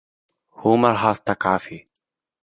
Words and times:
ʿUmar 0.59 0.95
al-Thaqafī. 1.09 1.77